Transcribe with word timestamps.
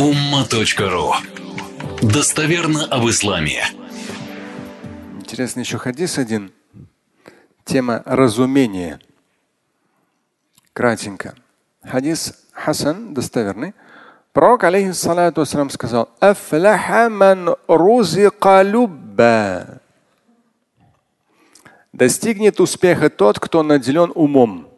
umma.ru 0.00 1.12
Достоверно 2.00 2.86
об 2.86 3.06
исламе. 3.10 3.62
Интересный 5.18 5.60
еще 5.60 5.76
хадис 5.76 6.16
один. 6.16 6.52
Тема 7.66 8.02
разумения. 8.06 8.98
Кратенько. 10.72 11.34
Хадис 11.82 12.32
Хасан, 12.52 13.12
достоверный. 13.12 13.74
Пророк, 14.32 14.64
алейхиссалату 14.64 15.42
вассалам, 15.42 15.68
сказал, 15.68 16.08
«Афляха 16.18 17.10
ман 17.10 17.56
рузика 17.68 18.62
любба». 18.62 19.82
Достигнет 21.92 22.58
успеха 22.58 23.10
тот, 23.10 23.38
кто 23.38 23.62
наделен 23.62 24.12
умом. 24.14 24.69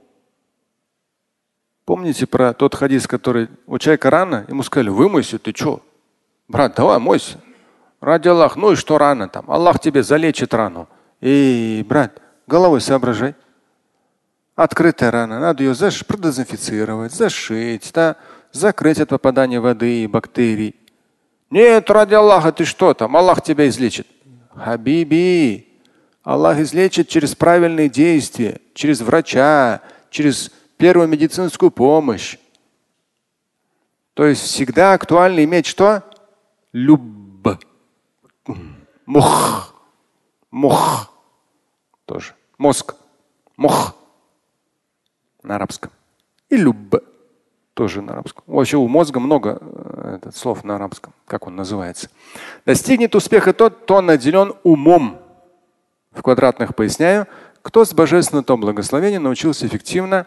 Помните 1.85 2.27
про 2.27 2.53
тот 2.53 2.75
хадис, 2.75 3.07
который 3.07 3.49
у 3.67 3.79
человека 3.79 4.11
рано, 4.11 4.45
ему 4.49 4.63
сказали, 4.63 4.91
вымойся, 4.91 5.39
ты 5.39 5.53
что? 5.55 5.83
Брат, 6.49 6.75
давай 6.77 6.99
мойся. 6.99 7.41
Ради 8.01 8.29
Аллаха, 8.29 8.59
ну 8.59 8.73
и 8.73 8.77
что 8.77 8.99
рано 8.99 9.29
там? 9.29 9.51
Аллах 9.51 9.81
тебе 9.81 10.03
залечит 10.03 10.55
рану. 10.55 10.89
Эй, 11.21 11.83
брат, 11.83 12.21
головой 12.47 12.81
соображай. 12.81 13.35
Открытая 14.55 15.11
рана, 15.11 15.41
надо 15.41 15.63
ее 15.63 15.75
заш... 15.75 16.05
продезинфицировать, 16.05 17.13
зашить, 17.13 17.91
да? 17.95 18.17
закрыть 18.53 19.01
от 19.01 19.09
попадания 19.09 19.61
воды 19.61 20.05
и 20.05 20.07
бактерий. 20.07 20.77
Нет, 21.51 21.91
ради 21.91 22.15
Аллаха, 22.15 22.53
ты 22.53 22.65
что 22.65 22.95
там? 22.95 23.17
Аллах 23.17 23.43
тебя 23.43 23.69
излечит. 23.69 24.07
Хабиби, 24.55 25.69
Аллах 26.23 26.59
излечит 26.59 27.09
через 27.09 27.35
правильные 27.35 27.89
действия, 27.89 28.61
через 28.75 29.01
врача, 29.01 29.81
через 30.11 30.51
первую 30.83 31.07
медицинскую 31.07 31.71
помощь. 31.71 32.39
То 34.15 34.27
есть 34.27 34.43
всегда 34.43 34.95
актуально 34.95 35.45
иметь 35.45 35.65
что? 35.65 36.03
Люб. 36.73 37.01
Мух. 39.07 39.75
Мух. 40.51 41.13
Тоже. 42.05 42.35
Мозг. 42.59 42.97
Мух. 43.57 43.95
На 45.45 45.55
арабском. 45.55 45.93
И 46.49 46.57
люб. 46.57 46.97
Тоже 47.75 48.03
на 48.03 48.15
арабском. 48.15 48.43
Вообще 48.49 48.77
у 48.77 48.89
мозга 48.89 49.21
много 49.21 49.59
э, 49.61 50.17
этот, 50.17 50.37
слов 50.37 50.65
на 50.65 50.75
арабском. 50.75 51.15
Как 51.27 51.47
он 51.47 51.55
называется? 51.55 52.11
Достигнет 52.67 53.15
успеха 53.15 53.53
тот, 53.53 53.83
кто 53.85 54.01
наделен 54.01 54.55
умом. 54.65 55.21
В 56.11 56.23
квадратных 56.23 56.75
поясняю, 56.75 57.29
кто 57.63 57.85
с 57.85 57.95
божественного 57.95 58.45
то 58.45 58.57
благословения 58.57 59.21
научился 59.21 59.67
эффективно 59.69 60.27